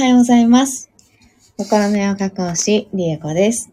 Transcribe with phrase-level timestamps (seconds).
[0.00, 0.88] おはようございます。
[1.58, 3.70] 心のヨガ講師、リエコです。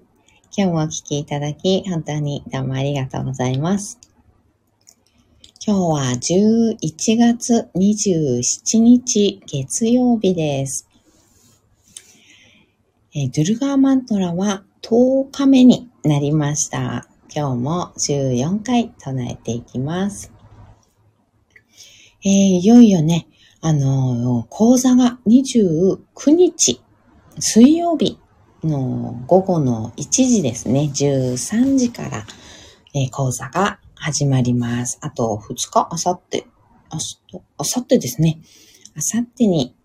[0.54, 3.98] 今日もお聞きいただき、本当にどうもありがとうございます。
[5.66, 6.02] 今日は
[6.82, 10.90] 11月27日月曜日です。
[13.16, 17.08] えドゥルガーマントラは10日目になりました。
[17.34, 20.34] 今日も14回唱えていきます。
[22.26, 23.28] えーいよいよね、
[23.68, 26.00] あの講座が29
[26.32, 26.82] 日、
[27.38, 28.18] 水曜日
[28.64, 32.26] の午後の1時ですね、13時から、
[32.96, 35.00] えー講座が始まります。
[35.02, 36.48] あと2日、あさって、
[36.90, 37.20] あし
[37.58, 38.40] あさってですね、
[38.96, 39.76] あさってに、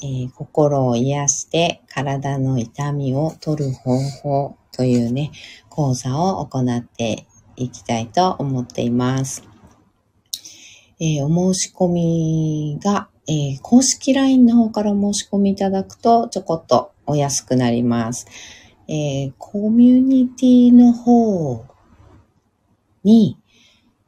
[0.00, 5.30] えー心を癒して体の痛みを取る方法というね、
[5.68, 9.42] 講座を行っていきたいと思っています。
[11.00, 18.26] えーお申し込みが、えー公式 LINE の方から申し込みいただくとちょこっとお安くなります。
[18.88, 21.64] えーコミュニティの方
[23.04, 23.36] に、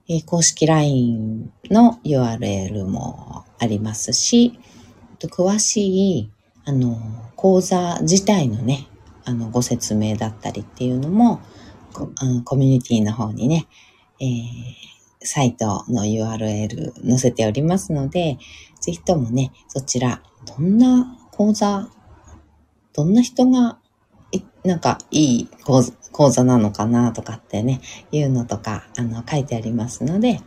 [0.09, 4.59] えー公式 LINE の URL もありますし、
[5.19, 6.31] と詳しい、
[6.65, 6.97] あの、
[7.35, 8.87] 講座自体のね、
[9.25, 11.41] あの、ご説明だったりっていうのも、
[12.45, 13.67] コミュニティの方にね、
[14.21, 14.89] えー
[15.21, 18.39] サイトの URL 載せておりますので、
[18.89, 21.91] ぜひともね、そちら、どんな講座、
[22.95, 23.79] どんな人が、
[24.65, 30.41] なんかいい講座講座なのかなとかってね、いうのとか、あの、書いてありますので、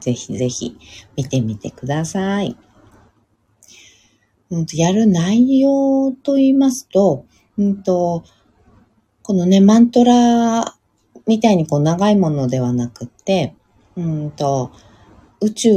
[0.00, 0.76] ぜひぜひ
[1.14, 2.56] 見てみてください。
[4.50, 8.24] うんと、やる内容と言いますと、うんと、
[9.22, 10.74] このね、マントラ
[11.28, 13.54] みたいにこう長いものではなくって、
[13.94, 14.72] うんと、
[15.40, 15.70] 宇宙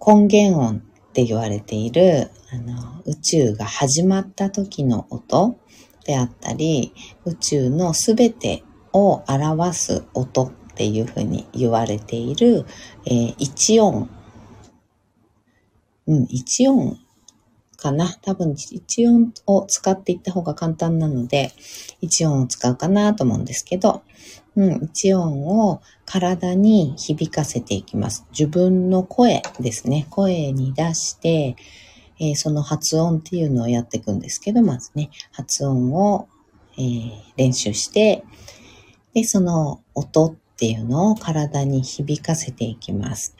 [0.00, 5.58] 根源音って言われている、あの、宇宙が始まった時の音
[6.04, 6.94] であったり、
[7.24, 12.64] 宇宙のすべてを表す音っていうふうに言われている、
[13.06, 14.08] えー一音。
[16.06, 16.96] うん、一音
[17.76, 18.14] かな。
[18.22, 21.50] 多分一音を使っていった方が簡単なので、
[22.00, 24.02] 一音を使うかなと思うんですけど、
[24.56, 28.26] うん、一音を体に響かせていきます。
[28.30, 30.06] 自分の声ですね。
[30.10, 31.56] 声に出して、
[32.18, 36.28] えーその発音っていうのをやっていくんですけど、まずね、発音を、
[36.76, 38.24] えー練習して、
[39.14, 43.36] で、その音っていうのを体に響かせていきます。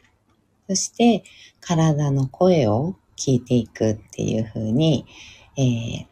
[0.69, 1.25] そして、
[1.61, 5.05] 体の声を聞いていくっていう風に、
[5.57, 6.11] えー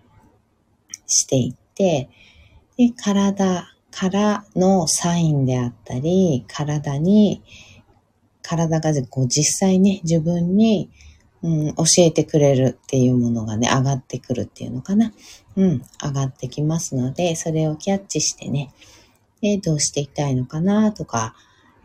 [1.09, 2.11] していって、
[2.77, 3.67] で、体
[3.99, 7.43] からのサインであったり、体に、
[8.43, 10.89] 体がこう実際ね、自分に、
[11.43, 15.13] うん、教えてくれるっていうものがね、上がってくるっていうのかな。
[15.57, 18.73] うん、上がってきますので、それをキャッチしてね、
[19.41, 21.35] で、どうしていきたいのかなとか、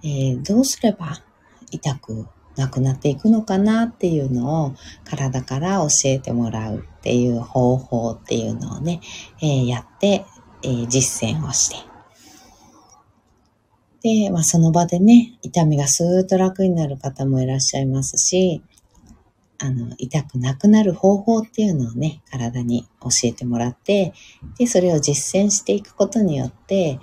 [0.03, 1.23] えーどうすれば
[1.71, 9.01] 痛くなくなっていくのかなっていうのを体から教えてもらうっていう方法っていうのをね、
[9.41, 10.25] えーやって、
[10.61, 11.92] え実践をして。
[14.03, 18.61] で、まあその場でね、痛みがスーッと楽になる方もいらっしゃいますし、
[19.59, 24.13] あの、痛くなくなる方法っていうのをね、体に教えてもらって、
[24.59, 26.99] で、それを実践していくことによって、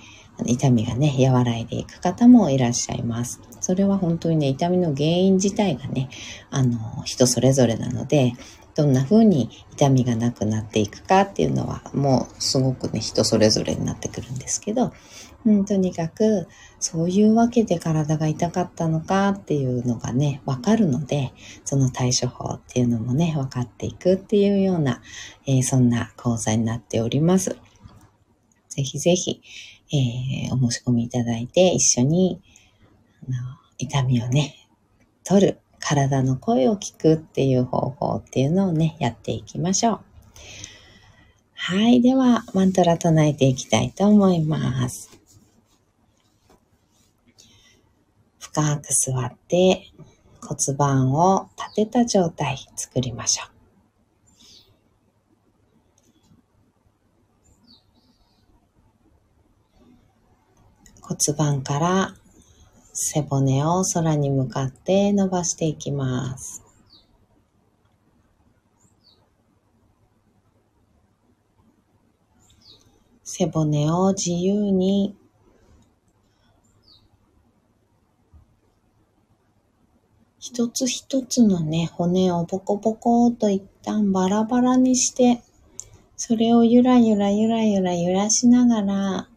[0.46, 3.40] 痛みがね、和らいでいく方もいらっしゃいます。
[3.60, 6.10] それは本当にね、痛みの原因自体がね、
[6.50, 8.34] あの、人それぞれなので、
[8.74, 14.92] どんな風に痛みがなくなっていくかっていうのは、もうすごくね、人それぞれになってくるんですけど、
[15.46, 21.32] うん、とにかく、そういうわけで体が痛かったのかっていうのがね、わかるので、
[21.64, 25.00] その対処法っていうのもね、分かっていくっていうような、
[25.46, 27.56] えーそんな講座になっております。
[28.68, 29.40] ぜひぜひ、
[29.92, 32.42] えーお申し込みいただいて、一緒に、
[33.26, 33.36] あの
[33.78, 34.56] 痛みをね、
[35.24, 40.00] 取る、体の声を聞くっていう方法っていうのをね、やっていきましょう。
[41.54, 42.02] はい。
[42.02, 45.19] では、マントラ唱えていきたいと思います。
[48.52, 49.92] 深く座って
[50.42, 53.50] 骨盤を立てた状態作りましょう。
[61.02, 62.14] 骨盤から
[62.92, 66.62] 背骨を空に向かって伸ばしていきます。
[73.22, 75.16] 背骨を自由に
[80.60, 85.40] 一つ一つのね、骨をボコボコと一旦バラバラにして、
[86.18, 89.28] それをゆらゆらゆらゆら揺らしながら、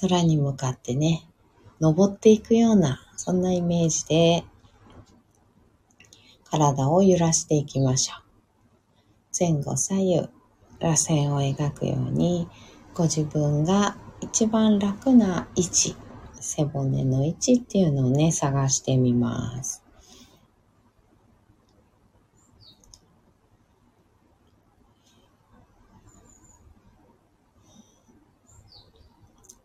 [0.00, 1.26] 空に向かってね、
[1.80, 4.44] 登っていくような、そんなイメージで、
[6.48, 8.22] 体を揺らしていきましょう。
[9.36, 10.28] 前後左右、
[10.78, 12.46] 螺旋を描くように、
[12.94, 15.96] ご自分が一番楽な位置、
[16.42, 19.82] 背骨の位置っていうのをね、探してみます。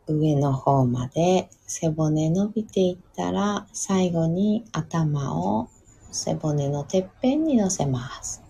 [0.06, 5.68] 上の方まで背骨伸びていったら最後に頭を
[6.10, 8.42] 背骨のてっぺんに乗せます。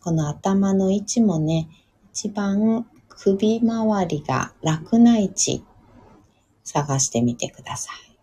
[0.00, 1.68] この頭の位置もね、
[2.12, 2.86] 一番
[3.20, 5.64] 首周りが楽な位置
[6.62, 8.16] 探してみてください。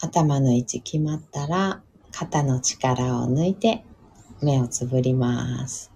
[0.00, 1.82] 頭の位置決まったら
[2.12, 3.84] 肩の力を抜いて
[4.40, 5.92] 目をつぶります。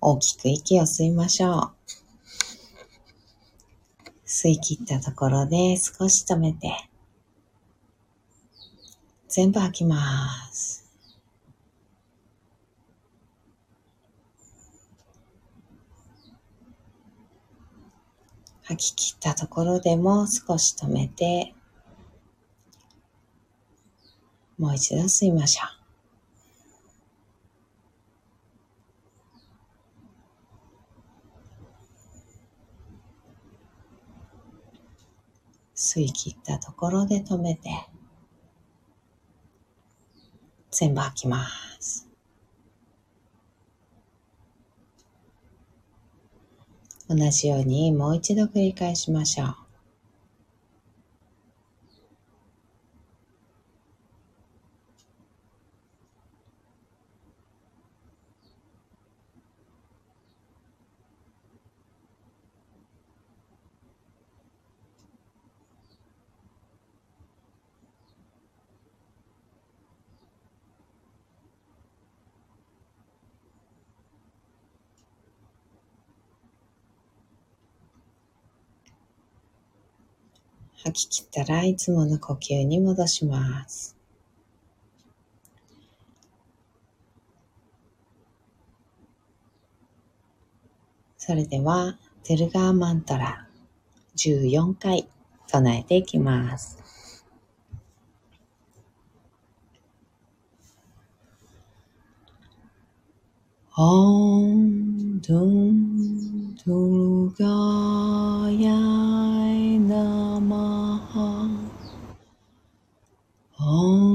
[0.00, 2.03] 大きく息を吸いましょう。
[4.36, 6.72] 吸い切ったところで少し止めて、
[9.28, 10.90] 全部吐きます。
[18.64, 21.54] 吐き切ったところでも少し止めて、
[24.58, 25.83] もう一度吸いましょう。
[35.94, 37.70] 吸い切ったところで止めて、
[40.72, 41.46] 全部吐きま
[41.80, 42.08] す。
[47.08, 49.63] 同じようにもう一度繰り返しましょう。
[80.84, 83.96] 吐き切ったらいつもの呼吸に戻します。
[91.16, 93.48] それでは、テルガーマントラ
[94.16, 95.08] 14回
[95.46, 96.84] 唱えていきます。
[103.76, 107.74] Om Dum Durgaya
[109.94, 111.14] नमः।
[113.62, 114.13] ॐ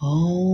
[0.00, 0.47] 哦。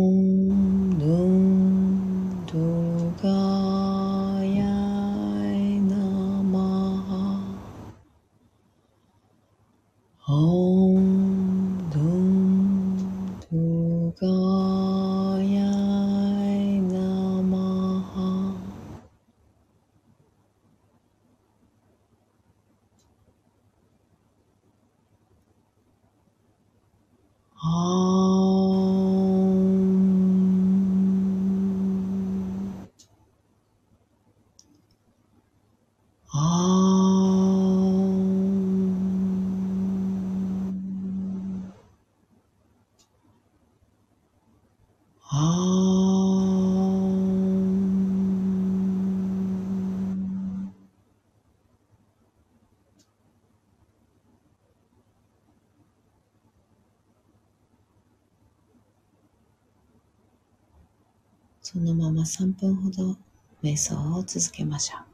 [61.66, 63.16] そのまま3分ほど
[63.62, 65.13] 瞑想を続けましょう。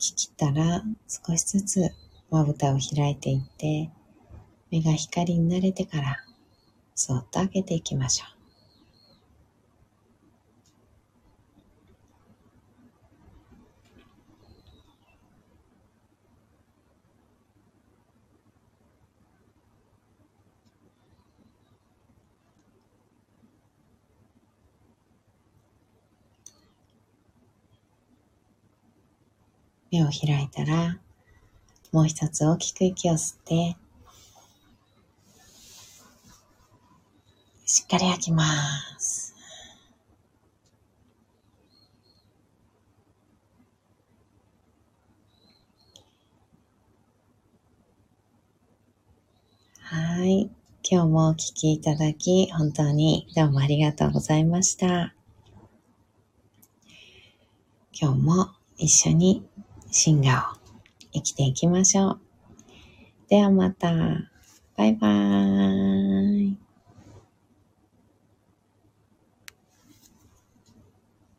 [0.00, 1.90] 吐き切ったら少しずつ
[2.30, 3.90] まぶたを開いていって
[4.70, 6.16] 目が光に慣れてから
[6.94, 8.39] そっと開けていきましょう。
[29.90, 30.98] 目を開いたら、
[31.92, 33.76] もう一つ大きく息を吸って、
[37.66, 38.44] しっかり吐きま
[38.98, 39.34] す。
[49.92, 50.50] はい。
[50.88, 55.14] 今日もお聴きいただき、本当にどうもありがとうございました。
[57.92, 59.49] 今日も一緒に
[59.90, 60.60] 進化を
[61.12, 62.20] 生きていきましょう。
[63.28, 63.92] ではまた。
[64.76, 66.69] バイバーイ。